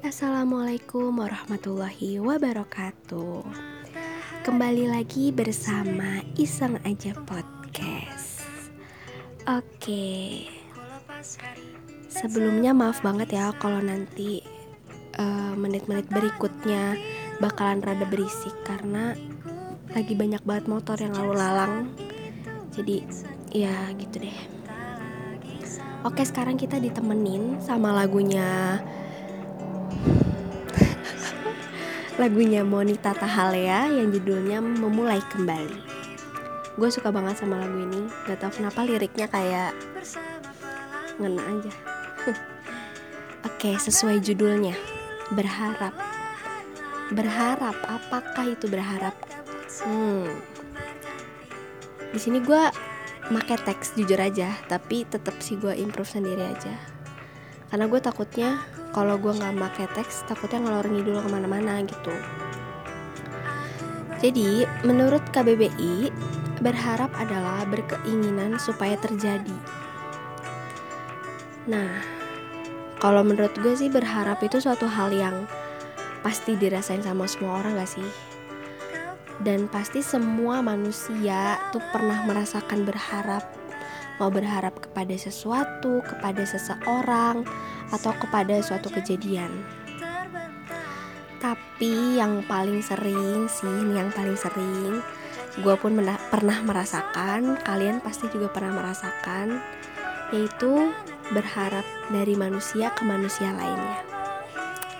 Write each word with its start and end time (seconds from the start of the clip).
Assalamualaikum 0.00 1.12
warahmatullahi 1.12 2.16
wabarakatuh. 2.24 3.44
Kembali 4.48 4.88
lagi 4.88 5.28
bersama 5.28 6.24
Iseng 6.40 6.80
Aja 6.88 7.12
Podcast. 7.28 8.40
Oke. 9.44 10.48
Sebelumnya 12.08 12.72
maaf 12.72 13.04
banget 13.04 13.36
ya 13.36 13.52
kalau 13.60 13.84
nanti 13.84 14.40
uh, 15.20 15.52
menit-menit 15.52 16.08
uh, 16.08 16.12
berikutnya 16.16 16.96
bakalan 17.36 17.84
rada 17.84 18.08
berisik 18.08 18.56
Karena 18.64 19.12
lagi 19.92 20.16
banyak 20.16 20.40
banget 20.48 20.64
motor 20.64 20.96
yang 20.96 21.12
lalu 21.12 21.36
lalang. 21.36 21.92
Jadi 22.72 23.04
ya 23.52 23.92
gitu 24.00 24.24
deh. 24.24 24.38
Oke 26.08 26.24
sekarang 26.24 26.56
kita 26.56 26.80
ditemenin 26.80 27.60
sama 27.60 27.92
lagunya 27.92 28.80
lagunya 32.20 32.60
Monita 32.60 33.16
Tahalea 33.16 33.96
yang 33.96 34.12
judulnya 34.12 34.60
Memulai 34.60 35.24
Kembali. 35.32 35.80
Gue 36.76 36.92
suka 36.92 37.08
banget 37.08 37.40
sama 37.40 37.56
lagu 37.56 37.80
ini, 37.80 38.12
gak 38.28 38.44
tau 38.44 38.52
kenapa 38.52 38.84
liriknya 38.84 39.24
kayak 39.24 39.72
ngena 41.16 41.40
aja. 41.40 41.72
Oke, 43.48 43.72
sesuai 43.80 44.20
judulnya, 44.20 44.76
berharap. 45.32 45.96
Berharap, 47.08 47.80
apakah 47.88 48.52
itu 48.52 48.68
berharap? 48.68 49.16
Hmm. 49.80 50.28
Di 52.12 52.20
sini 52.20 52.44
gue 52.44 52.68
make 53.32 53.56
teks 53.64 53.96
jujur 53.96 54.20
aja, 54.20 54.52
tapi 54.68 55.08
tetap 55.08 55.40
sih 55.40 55.56
gue 55.56 55.72
improve 55.72 56.20
sendiri 56.20 56.52
aja. 56.52 56.76
Karena 57.72 57.88
gue 57.88 58.00
takutnya 58.04 58.60
kalau 58.90 59.14
gue 59.18 59.30
nggak 59.30 59.54
pakai 59.58 59.86
teks 59.94 60.26
takutnya 60.26 60.66
ngalor 60.66 60.86
ngidul 60.90 61.22
ke 61.22 61.28
mana-mana 61.30 61.82
gitu. 61.86 62.14
Jadi 64.20 64.68
menurut 64.84 65.24
KBBI 65.32 66.12
berharap 66.60 67.08
adalah 67.16 67.64
berkeinginan 67.64 68.60
supaya 68.60 68.98
terjadi. 69.00 69.56
Nah 71.70 72.02
kalau 73.00 73.24
menurut 73.24 73.54
gue 73.56 73.72
sih 73.78 73.88
berharap 73.88 74.42
itu 74.44 74.60
suatu 74.60 74.84
hal 74.84 75.08
yang 75.14 75.48
pasti 76.20 76.52
dirasain 76.58 77.00
sama 77.00 77.24
semua 77.24 77.64
orang 77.64 77.80
gak 77.80 77.96
sih? 77.96 78.10
Dan 79.40 79.72
pasti 79.72 80.04
semua 80.04 80.60
manusia 80.60 81.56
tuh 81.72 81.80
pernah 81.96 82.28
merasakan 82.28 82.84
berharap 82.84 83.60
mau 84.20 84.28
berharap 84.28 84.76
kepada 84.84 85.16
sesuatu, 85.16 86.04
kepada 86.04 86.44
seseorang, 86.44 87.48
atau 87.90 88.14
kepada 88.16 88.58
suatu 88.62 88.90
kejadian. 88.90 89.50
Tapi 91.40 92.20
yang 92.20 92.44
paling 92.44 92.84
sering 92.84 93.48
sih, 93.48 93.78
yang 93.90 94.12
paling 94.12 94.36
sering, 94.36 95.00
gue 95.58 95.74
pun 95.80 95.96
pernah 96.28 96.58
merasakan, 96.60 97.56
kalian 97.64 97.98
pasti 98.04 98.28
juga 98.28 98.52
pernah 98.52 98.76
merasakan, 98.76 99.58
yaitu 100.36 100.92
berharap 101.32 101.86
dari 102.12 102.36
manusia 102.36 102.92
ke 102.92 103.02
manusia 103.08 103.50
lainnya. 103.56 104.04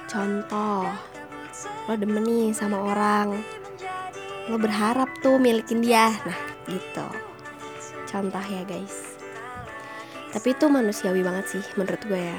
Contoh, 0.08 0.88
lo 1.86 1.94
demen 1.94 2.24
nih 2.24 2.56
sama 2.56 2.80
orang, 2.88 3.36
lo 4.48 4.56
berharap 4.56 5.12
tuh 5.20 5.36
milikin 5.36 5.84
dia, 5.84 6.08
nah 6.24 6.40
gitu. 6.66 7.06
Contoh 8.08 8.42
ya 8.42 8.66
guys 8.66 9.19
tapi 10.30 10.54
itu 10.54 10.70
manusiawi 10.70 11.26
banget 11.26 11.58
sih 11.58 11.64
menurut 11.74 11.98
gue 12.06 12.22
ya. 12.22 12.38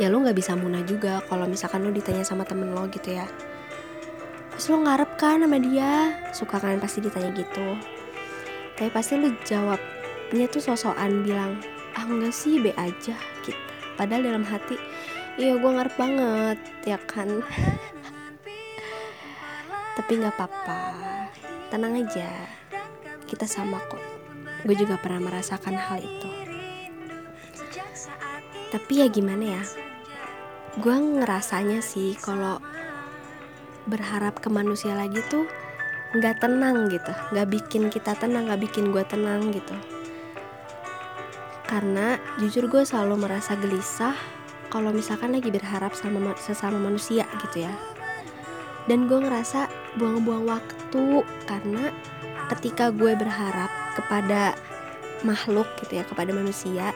Ya 0.00 0.08
lo 0.08 0.24
nggak 0.24 0.32
bisa 0.32 0.56
munah 0.56 0.80
juga 0.88 1.20
kalau 1.28 1.44
misalkan 1.44 1.84
lo 1.84 1.92
ditanya 1.92 2.24
sama 2.24 2.48
temen 2.48 2.72
lo 2.72 2.88
gitu 2.88 3.12
ya. 3.12 3.28
Pas 4.48 4.64
lo 4.64 4.80
ngarep 4.80 5.10
kan 5.20 5.44
sama 5.44 5.60
dia? 5.60 6.16
Suka 6.32 6.56
kan 6.56 6.80
pasti 6.80 7.04
ditanya 7.04 7.36
gitu. 7.36 7.76
Tapi 8.80 8.88
pasti 8.88 9.20
lo 9.20 9.28
jawabnya 9.44 10.48
tuh 10.48 10.64
sosokan 10.64 11.20
bilang 11.20 11.60
ah 11.92 12.08
enggak 12.08 12.32
sih 12.32 12.56
be 12.56 12.72
aja 12.80 13.12
gitu. 13.44 13.60
Padahal 14.00 14.24
dalam 14.24 14.44
hati 14.48 14.80
iya 15.36 15.60
gue 15.60 15.70
ngarep 15.70 15.94
banget 16.00 16.58
ya 16.88 16.96
kan? 17.04 17.28
Tapi 20.00 20.12
nggak 20.16 20.32
apa-apa. 20.32 20.96
Tenang 21.68 22.00
aja. 22.00 22.32
Kita 23.28 23.44
sama 23.44 23.76
kok. 23.84 24.00
Gue 24.64 24.72
juga 24.72 24.96
pernah 24.96 25.28
merasakan 25.28 25.76
hal 25.76 26.00
itu 26.00 26.39
tapi 28.70 29.02
ya 29.02 29.06
gimana 29.10 29.58
ya? 29.58 29.62
Gue 30.78 30.94
ngerasanya 30.94 31.82
sih 31.82 32.14
kalau 32.14 32.62
berharap 33.90 34.38
ke 34.38 34.46
manusia 34.46 34.94
lagi 34.94 35.18
tuh 35.26 35.48
nggak 36.10 36.42
tenang 36.42 36.90
gitu 36.90 37.14
nggak 37.30 37.48
bikin 37.54 37.86
kita 37.86 38.18
tenang 38.18 38.50
nggak 38.50 38.62
bikin 38.66 38.94
gue 38.94 39.02
tenang 39.06 39.50
gitu. 39.50 39.74
Karena 41.66 42.18
jujur 42.42 42.66
gue 42.66 42.82
selalu 42.82 43.26
merasa 43.26 43.54
gelisah 43.54 44.14
kalau 44.70 44.94
misalkan 44.94 45.34
lagi 45.34 45.50
berharap 45.50 45.94
sama 45.94 46.34
sesama 46.38 46.78
manusia 46.78 47.26
gitu 47.46 47.66
ya. 47.66 47.74
Dan 48.86 49.06
gue 49.06 49.22
ngerasa 49.22 49.70
buang-buang 49.98 50.46
waktu 50.46 51.22
karena 51.46 51.94
ketika 52.50 52.90
gue 52.90 53.14
berharap 53.14 53.70
kepada 53.94 54.54
makhluk 55.22 55.66
gitu 55.84 56.00
ya 56.00 56.04
kepada 56.06 56.34
manusia 56.34 56.90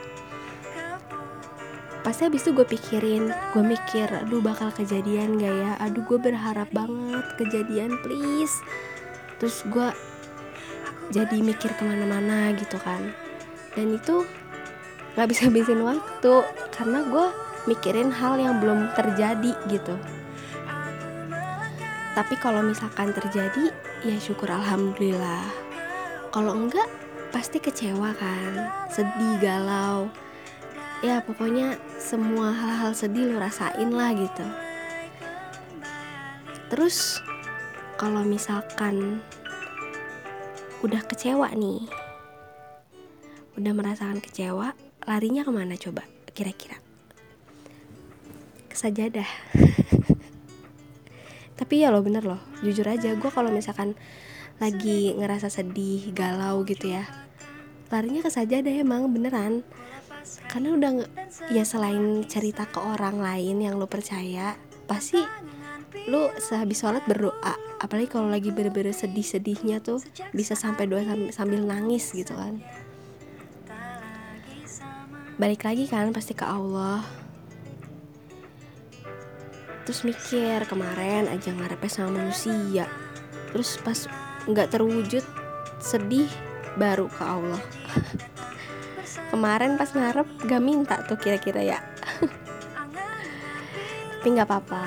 pasti 2.05 2.29
habis 2.29 2.45
itu 2.45 2.53
gue 2.53 2.69
pikirin 2.69 3.33
gue 3.33 3.63
mikir 3.65 4.05
aduh 4.05 4.37
bakal 4.37 4.69
kejadian 4.69 5.41
gak 5.41 5.49
ya? 5.49 5.71
Aduh 5.81 6.05
gue 6.05 6.21
berharap 6.21 6.69
banget 6.69 7.25
kejadian 7.41 7.97
please. 8.05 8.53
Terus 9.41 9.65
gue 9.65 9.89
jadi 11.09 11.41
mikir 11.41 11.73
ke 11.73 11.81
mana-mana 11.81 12.53
gitu 12.53 12.77
kan. 12.77 13.09
Dan 13.73 13.97
itu 13.97 14.21
nggak 15.17 15.27
bisa 15.33 15.49
habisin 15.49 15.81
waktu 15.81 16.45
karena 16.69 17.09
gue 17.09 17.25
mikirin 17.65 18.13
hal 18.13 18.37
yang 18.37 18.61
belum 18.61 18.93
terjadi 18.93 19.57
gitu. 19.73 19.97
Tapi 22.13 22.37
kalau 22.37 22.61
misalkan 22.61 23.17
terjadi 23.17 23.73
ya 24.05 24.17
syukur 24.21 24.53
alhamdulillah. 24.53 25.41
Kalau 26.29 26.53
enggak 26.53 26.85
pasti 27.33 27.57
kecewa 27.57 28.13
kan 28.13 28.69
sedih 28.93 29.41
galau 29.41 30.07
ya 31.03 31.19
pokoknya 31.19 31.75
semua 31.99 32.55
hal-hal 32.55 32.95
sedih 32.95 33.35
lo 33.35 33.41
rasain 33.41 33.91
lah 33.91 34.15
gitu. 34.15 34.45
Terus 36.71 37.19
kalau 37.99 38.23
misalkan 38.23 39.19
udah 40.83 41.01
kecewa 41.07 41.49
nih 41.55 41.87
udah 43.55 43.71
merasakan 43.71 44.19
kecewa 44.19 44.75
larinya 45.07 45.47
ke 45.47 45.51
mana 45.51 45.79
coba 45.79 46.03
kira-kira? 46.35 46.75
Kesajadah. 48.67 49.27
Tapi 51.59 51.73
ya 51.79 51.91
lo 51.91 52.03
bener 52.03 52.27
loh 52.27 52.41
jujur 52.59 52.83
aja 52.83 53.15
gue 53.15 53.31
kalau 53.31 53.47
misalkan 53.47 53.95
lagi 54.59 55.15
ngerasa 55.15 55.51
sedih 55.51 56.15
galau 56.15 56.63
gitu 56.63 56.95
ya 56.95 57.03
larinya 57.91 58.23
ke 58.23 58.31
sajadah 58.31 58.81
emang 58.81 59.11
beneran 59.11 59.61
karena 60.49 60.69
udah 60.75 60.91
ya 61.53 61.63
selain 61.65 62.25
cerita 62.25 62.65
ke 62.65 62.79
orang 62.81 63.21
lain 63.21 63.61
yang 63.61 63.77
lo 63.77 63.85
percaya 63.85 64.57
pasti 64.85 65.21
lo 66.09 66.29
sehabis 66.37 66.83
sholat 66.83 67.03
berdoa 67.07 67.55
apalagi 67.79 68.09
kalau 68.11 68.29
lagi 68.29 68.49
bener-bener 68.49 68.93
sedih-sedihnya 68.93 69.81
tuh 69.81 70.01
bisa 70.31 70.53
sampai 70.57 70.89
doa 70.89 71.03
sambil 71.31 71.61
nangis 71.63 72.11
gitu 72.11 72.33
kan. 72.33 72.59
Balik 75.35 75.67
lagi 75.67 75.83
kan 75.91 76.15
pasti 76.15 76.31
ke 76.31 76.47
Allah. 76.47 77.03
Terus 79.85 80.01
mikir 80.07 80.65
kemarin 80.65 81.27
aja 81.29 81.51
ngarepnya 81.51 81.91
sama 81.91 82.23
manusia. 82.23 82.87
Terus 83.51 83.77
pas 83.83 84.07
nggak 84.47 84.71
terwujud 84.71 85.21
sedih 85.83 86.29
baru 86.79 87.07
ke 87.11 87.23
Allah 87.23 87.61
kemarin 89.31 89.75
pas 89.75 89.91
ngarep 89.91 90.27
gak 90.47 90.63
minta 90.63 90.95
tuh 91.05 91.19
kira-kira 91.19 91.61
ya. 91.61 91.79
Tapi 94.25 94.27
nggak 94.33 94.49
apa-apa. 94.49 94.85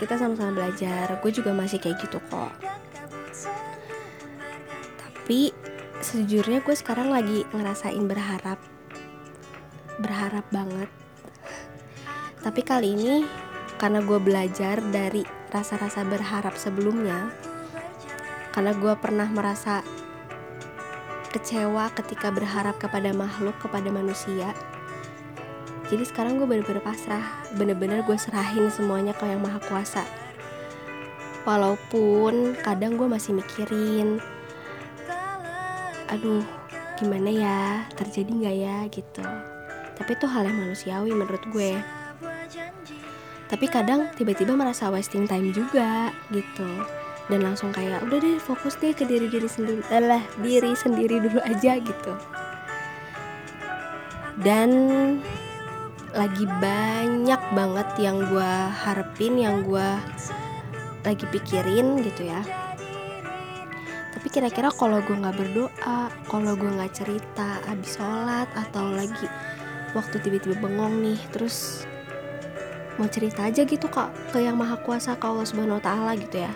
Kita 0.00 0.16
sama-sama 0.16 0.64
belajar. 0.64 1.20
Gue 1.20 1.28
juga 1.28 1.52
masih 1.52 1.76
kayak 1.76 2.00
gitu 2.08 2.16
kok. 2.32 2.56
Tapi 4.96 5.52
sejujurnya 6.00 6.64
gue 6.64 6.72
sekarang 6.72 7.12
lagi 7.12 7.44
ngerasain 7.52 8.00
berharap. 8.08 8.56
Berharap 10.00 10.48
banget. 10.48 10.88
Tapi 12.40 12.60
kali 12.64 12.96
ini 12.96 13.28
karena 13.76 14.00
gue 14.00 14.16
belajar 14.16 14.80
dari 14.88 15.20
rasa-rasa 15.52 16.00
berharap 16.08 16.56
sebelumnya 16.56 17.28
karena 18.56 18.72
gue 18.72 18.94
pernah 18.96 19.28
merasa 19.28 19.84
kecewa 21.28 21.92
ketika 21.92 22.32
berharap 22.32 22.80
kepada 22.80 23.12
makhluk, 23.12 23.56
kepada 23.60 23.88
manusia. 23.92 24.52
jadi 25.88 26.04
sekarang 26.04 26.36
gue 26.36 26.44
bener-bener 26.44 26.84
pasrah. 26.84 27.24
Bener-bener 27.56 28.04
gue 28.04 28.16
serahin 28.20 28.68
semuanya 28.68 29.16
ke 29.16 29.24
yang 29.24 29.40
maha 29.40 29.56
kuasa. 29.64 30.04
Walaupun 31.48 32.60
kadang 32.60 33.00
gue 33.00 33.08
masih 33.08 33.32
mikirin 33.32 34.20
aduh 36.08 36.44
gimana 37.00 37.28
ya? 37.32 37.60
Terjadi 37.96 38.28
nggak 38.28 38.56
ya? 38.56 38.76
gitu. 38.92 39.24
Tapi 39.96 40.10
itu 40.12 40.26
hal 40.28 40.44
yang 40.44 40.60
manusiawi 40.60 41.12
menurut 41.16 41.40
gue. 41.48 41.80
Tapi 43.48 43.66
kadang 43.72 44.12
tiba-tiba 44.12 44.52
merasa 44.52 44.92
wasting 44.92 45.24
time 45.24 45.56
juga 45.56 46.12
gitu 46.28 46.97
dan 47.28 47.44
langsung 47.44 47.70
kayak 47.72 48.00
udah 48.08 48.18
deh 48.18 48.40
fokus 48.40 48.80
deh 48.80 48.96
ke 48.96 49.04
diri 49.04 49.28
diri 49.28 49.48
sendiri 49.48 49.84
adalah 49.92 50.24
diri 50.40 50.72
sendiri 50.72 51.20
dulu 51.20 51.40
aja 51.44 51.76
gitu. 51.76 52.12
Dan 54.40 54.70
lagi 56.16 56.48
banyak 56.48 57.42
banget 57.52 57.88
yang 58.00 58.24
gue 58.32 58.52
harapin 58.80 59.36
yang 59.36 59.60
gue 59.60 59.88
lagi 61.04 61.24
pikirin 61.28 62.00
gitu 62.00 62.26
ya. 62.32 62.40
Tapi 64.16 64.26
kira-kira 64.32 64.72
kalau 64.72 65.04
gue 65.04 65.14
nggak 65.14 65.36
berdoa 65.36 66.10
kalau 66.26 66.56
gue 66.56 66.70
nggak 66.70 66.96
cerita 66.96 67.60
abis 67.68 68.00
sholat 68.00 68.48
atau 68.56 68.88
lagi 68.90 69.28
waktu 69.96 70.20
tiba-tiba 70.20 70.56
bengong 70.60 71.00
nih 71.00 71.20
terus 71.32 71.84
mau 72.98 73.06
cerita 73.06 73.46
aja 73.46 73.62
gitu 73.62 73.86
kak 73.86 74.10
ke 74.34 74.42
yang 74.42 74.58
maha 74.58 74.74
kuasa 74.82 75.14
ke 75.14 75.24
Allah 75.24 75.46
subhanahu 75.46 75.78
wa 75.78 75.84
ta'ala 75.84 76.12
gitu 76.18 76.42
ya 76.42 76.52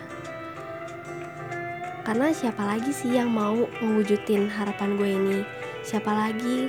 karena 2.03 2.35
siapa 2.35 2.67
lagi 2.67 2.91
sih 2.91 3.15
yang 3.15 3.31
mau 3.31 3.55
ngewujudin 3.79 4.51
harapan 4.51 4.99
gue 4.99 5.11
ini? 5.11 5.39
Siapa 5.87 6.11
lagi 6.11 6.67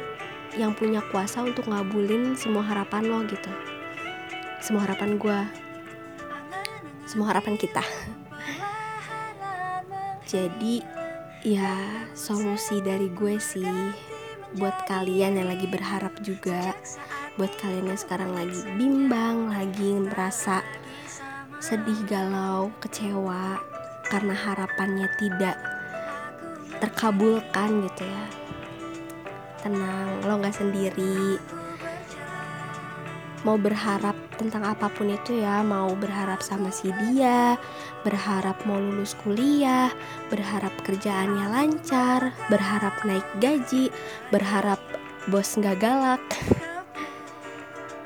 yang 0.54 0.78
punya 0.78 1.02
kuasa 1.10 1.42
untuk 1.42 1.66
ngabulin 1.66 2.38
semua 2.38 2.62
harapan 2.62 3.10
lo 3.10 3.26
gitu? 3.26 3.50
Semua 4.62 4.86
harapan 4.86 5.18
gue 5.18 5.40
semua 7.10 7.30
harapan 7.30 7.58
kita. 7.58 7.82
Jadi 10.34 10.82
ya 11.46 12.08
solusi 12.18 12.82
dari 12.82 13.12
gue 13.12 13.38
sih 13.38 13.70
buat 14.58 14.86
kalian 14.86 15.42
yang 15.42 15.50
lagi 15.50 15.66
berharap 15.66 16.14
juga 16.22 16.78
buat 17.38 17.50
kalian 17.58 17.94
yang 17.94 18.00
sekarang 18.00 18.32
lagi 18.38 18.62
bimbang, 18.78 19.50
lagi 19.50 19.98
merasa 19.98 20.62
sedih, 21.58 21.98
galau, 22.06 22.70
kecewa 22.78 23.73
karena 24.14 24.38
harapannya 24.38 25.10
tidak 25.18 25.58
terkabulkan 26.78 27.82
gitu 27.90 28.06
ya. 28.06 28.26
Tenang, 29.66 30.22
lo 30.22 30.38
gak 30.38 30.54
sendiri. 30.54 31.42
Mau 33.42 33.58
berharap 33.58 34.14
tentang 34.38 34.70
apa 34.70 34.88
pun 34.94 35.10
itu 35.10 35.42
ya, 35.42 35.66
mau 35.66 35.92
berharap 35.98 36.46
sama 36.46 36.70
si 36.70 36.94
dia, 36.94 37.58
berharap 38.06 38.62
mau 38.70 38.78
lulus 38.78 39.18
kuliah, 39.20 39.90
berharap 40.30 40.72
kerjaannya 40.86 41.50
lancar, 41.50 42.32
berharap 42.48 42.94
naik 43.04 43.26
gaji, 43.42 43.90
berharap 44.30 44.80
bos 45.28 45.60
nggak 45.60 45.76
galak. 45.82 46.24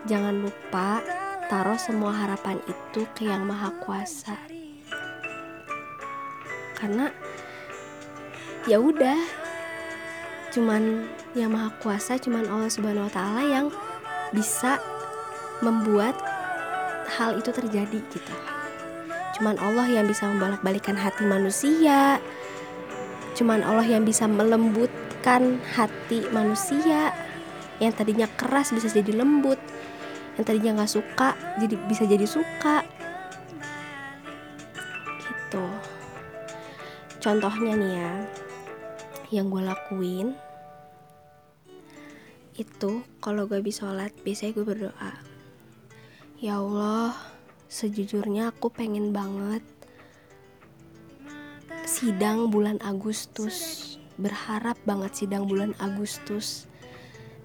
Jangan 0.10 0.42
lupa 0.42 1.04
taruh 1.52 1.78
semua 1.78 2.16
harapan 2.16 2.58
itu 2.66 3.06
ke 3.14 3.30
Yang 3.30 3.44
Maha 3.46 3.70
Kuasa. 3.78 4.57
Karena 6.78 7.10
ya 8.70 8.78
udah, 8.78 9.18
cuman 10.54 11.10
Yang 11.34 11.52
Maha 11.52 11.70
Kuasa, 11.82 12.22
cuman 12.22 12.46
Allah 12.46 12.70
Subhanahu 12.70 13.10
Wa 13.10 13.14
Taala 13.14 13.44
yang 13.44 13.66
bisa 14.30 14.78
membuat 15.66 16.14
hal 17.18 17.42
itu 17.42 17.50
terjadi 17.50 18.00
gitu. 18.14 18.36
Cuman 19.38 19.58
Allah 19.58 19.90
yang 19.90 20.06
bisa 20.06 20.30
membolak-balikan 20.30 20.98
hati 20.98 21.26
manusia. 21.26 22.22
Cuman 23.34 23.62
Allah 23.62 23.86
yang 23.86 24.02
bisa 24.06 24.26
melembutkan 24.26 25.62
hati 25.78 26.26
manusia 26.34 27.14
yang 27.78 27.94
tadinya 27.94 28.26
keras 28.38 28.74
bisa 28.74 28.90
jadi 28.90 29.14
lembut 29.14 29.62
yang 30.38 30.46
tadinya 30.46 30.82
nggak 30.82 30.92
suka 30.92 31.38
jadi 31.62 31.76
bisa 31.90 32.04
jadi 32.06 32.26
suka 32.26 32.86
gitu 35.22 35.66
contohnya 37.18 37.74
nih 37.74 37.94
ya 37.98 38.14
yang 39.28 39.52
gue 39.52 39.64
lakuin 39.64 40.38
itu 42.58 43.06
kalau 43.22 43.46
gue 43.46 43.62
habis 43.62 43.80
sholat 43.80 44.10
biasanya 44.26 44.52
gue 44.58 44.66
berdoa. 44.66 45.14
Ya 46.42 46.58
Allah 46.58 47.14
sejujurnya 47.70 48.50
aku 48.50 48.74
pengen 48.74 49.14
banget 49.14 49.62
sidang 51.86 52.50
bulan 52.50 52.82
Agustus. 52.82 53.86
Berharap 54.18 54.82
banget 54.90 55.26
sidang 55.26 55.46
bulan 55.46 55.78
Agustus. 55.78 56.66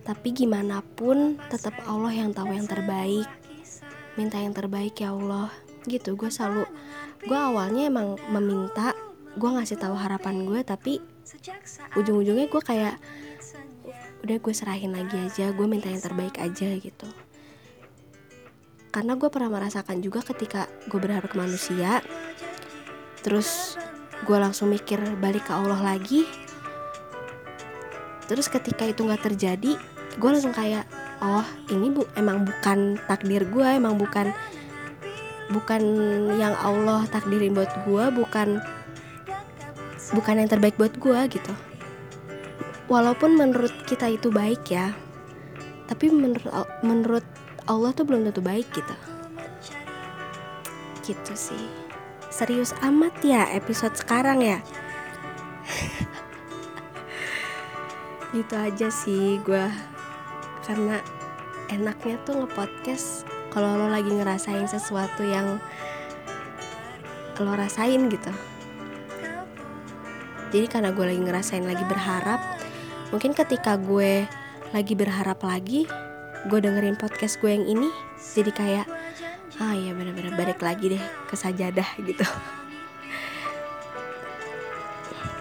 Tapi 0.03 0.33
gimana 0.33 0.81
pun 0.97 1.37
tetap 1.53 1.77
Allah 1.85 2.17
yang 2.17 2.33
tahu 2.33 2.57
yang 2.57 2.65
terbaik. 2.65 3.29
Minta 4.17 4.41
yang 4.41 4.57
terbaik 4.57 4.97
ya 4.97 5.13
Allah. 5.13 5.53
Gitu 5.85 6.17
gue 6.17 6.33
selalu 6.33 6.65
gue 7.29 7.39
awalnya 7.39 7.93
emang 7.93 8.17
meminta 8.33 8.97
gue 9.33 9.51
ngasih 9.51 9.81
tahu 9.81 9.97
harapan 9.97 10.45
gue 10.45 10.61
tapi 10.65 11.01
ujung-ujungnya 11.97 12.47
gue 12.49 12.63
kayak 12.63 12.97
udah 14.23 14.39
gue 14.39 14.55
serahin 14.55 14.95
lagi 14.95 15.19
aja 15.19 15.51
gue 15.51 15.67
minta 15.67 15.91
yang 15.91 16.03
terbaik 16.03 16.39
aja 16.39 16.69
gitu. 16.79 17.09
Karena 18.93 19.17
gue 19.17 19.29
pernah 19.33 19.49
merasakan 19.49 20.05
juga 20.05 20.21
ketika 20.21 20.69
gue 20.87 21.01
berharap 21.01 21.33
ke 21.33 21.37
manusia 21.41 22.05
terus 23.23 23.79
gue 24.27 24.39
langsung 24.39 24.71
mikir 24.71 24.99
balik 25.19 25.47
ke 25.47 25.53
Allah 25.55 25.79
lagi 25.79 26.27
terus 28.27 28.47
ketika 28.51 28.87
itu 28.87 29.03
nggak 29.03 29.33
terjadi 29.33 29.79
gue 30.19 30.29
langsung 30.31 30.55
kayak 30.55 30.87
oh 31.23 31.47
ini 31.71 31.91
bu 31.91 32.07
emang 32.19 32.47
bukan 32.47 32.99
takdir 33.07 33.47
gue 33.47 33.67
emang 33.67 33.99
bukan 33.99 34.31
bukan 35.51 35.83
yang 36.39 36.55
Allah 36.59 37.07
takdirin 37.11 37.55
buat 37.55 37.71
gue 37.87 38.05
bukan 38.15 38.63
bukan 40.13 40.45
yang 40.45 40.49
terbaik 40.49 40.77
buat 40.77 40.95
gue 40.97 41.21
gitu. 41.33 41.53
Walaupun 42.89 43.37
menurut 43.37 43.73
kita 43.89 44.09
itu 44.13 44.29
baik 44.29 44.69
ya. 44.69 44.93
Tapi 45.89 46.13
menurut 46.13 46.49
menurut 46.85 47.25
Allah 47.65 47.91
tuh 47.97 48.05
belum 48.05 48.29
tentu 48.29 48.45
baik 48.45 48.69
gitu. 48.73 48.95
Gitu 51.03 51.33
sih. 51.35 51.65
Serius 52.33 52.73
amat 52.85 53.13
ya 53.25 53.49
episode 53.53 53.97
sekarang 53.97 54.41
ya. 54.45 54.59
Gitu 58.33 58.57
aja 58.57 58.89
sih 58.89 59.37
gue 59.45 59.69
karena 60.65 61.05
enaknya 61.69 62.17
tuh 62.25 62.41
ngepodcast 62.41 63.29
kalau 63.53 63.77
lo 63.77 63.93
lagi 63.93 64.09
ngerasain 64.09 64.65
sesuatu 64.65 65.21
yang 65.21 65.61
lo 67.43 67.53
rasain 67.59 68.07
gitu 68.07 68.33
jadi 70.53 70.69
karena 70.69 70.93
gue 70.93 71.05
lagi 71.09 71.23
ngerasain 71.25 71.65
lagi 71.65 71.83
berharap 71.89 72.41
mungkin 73.09 73.33
ketika 73.33 73.81
gue 73.81 74.29
lagi 74.77 74.93
berharap 74.93 75.41
lagi 75.41 75.89
gue 76.47 76.59
dengerin 76.61 77.01
podcast 77.01 77.41
gue 77.41 77.51
yang 77.51 77.65
ini 77.65 77.89
jadi 78.37 78.53
kayak 78.53 78.87
ah 79.61 79.73
ya 79.73 79.97
bener-bener 79.97 80.37
balik 80.37 80.61
lagi 80.61 80.97
deh 80.97 81.05
ke 81.29 81.35
sajadah 81.37 81.89
gitu. 82.09 82.25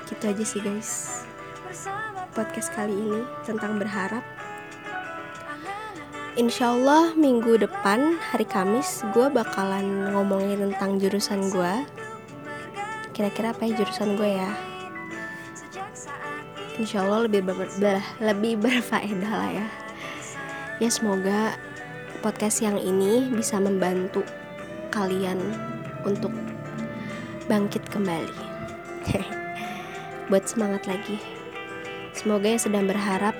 Gitu 0.07 0.23
aja 0.23 0.43
sih 0.43 0.61
guys 0.63 1.23
podcast 2.31 2.71
kali 2.71 2.95
ini 2.95 3.27
tentang 3.43 3.75
berharap. 3.75 4.23
Insya 6.39 6.71
Allah 6.71 7.11
minggu 7.11 7.59
depan 7.59 8.15
hari 8.31 8.47
Kamis 8.47 9.03
gue 9.11 9.27
bakalan 9.27 10.15
ngomongin 10.15 10.71
tentang 10.71 10.95
jurusan 10.95 11.51
gue. 11.51 11.73
Kira-kira 13.11 13.51
apa 13.51 13.67
ya 13.67 13.83
jurusan 13.83 14.15
gue 14.15 14.39
ya 14.39 14.70
Insya 16.79 17.03
Allah 17.03 17.27
lebih 17.27 17.43
ber 17.43 17.67
lebih 18.23 18.59
berfaedah 18.61 19.33
lah 19.33 19.51
ya 19.51 19.67
Ya 20.79 20.89
semoga 20.89 21.55
podcast 22.23 22.63
yang 22.63 22.79
ini 22.79 23.27
bisa 23.33 23.59
membantu 23.59 24.23
kalian 24.93 25.39
untuk 26.07 26.31
bangkit 27.51 27.83
kembali 27.91 28.37
Buat 30.31 30.47
semangat 30.47 30.87
lagi 30.87 31.19
Semoga 32.11 32.51
yang 32.51 32.61
sedang 32.61 32.85
berharap 32.87 33.35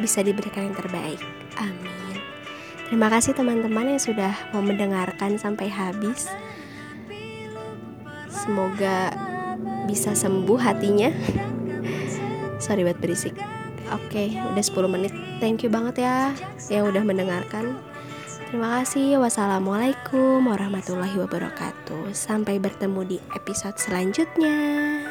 bisa 0.00 0.20
diberikan 0.20 0.72
yang 0.72 0.76
terbaik. 0.76 1.20
Amin. 1.56 2.16
Terima 2.86 3.10
kasih 3.10 3.34
teman-teman 3.34 3.96
yang 3.96 4.02
sudah 4.02 4.32
mau 4.54 4.62
mendengarkan 4.62 5.36
sampai 5.40 5.68
habis. 5.68 6.30
Semoga 8.30 9.10
bisa 9.90 10.14
sembuh 10.14 10.60
hatinya. 10.60 11.10
Sorry 12.58 12.82
buat 12.82 12.98
berisik. 12.98 13.36
Oke, 13.94 14.34
udah 14.34 14.64
10 14.64 14.90
menit. 14.90 15.14
Thank 15.38 15.62
you 15.62 15.70
banget 15.70 16.02
ya 16.02 16.34
yang 16.72 16.90
udah 16.90 17.06
mendengarkan. 17.06 17.78
Terima 18.50 18.82
kasih. 18.82 19.22
Wassalamualaikum 19.22 20.42
warahmatullahi 20.46 21.18
wabarakatuh. 21.18 22.10
Sampai 22.14 22.58
bertemu 22.58 23.00
di 23.06 23.18
episode 23.34 23.78
selanjutnya. 23.78 25.05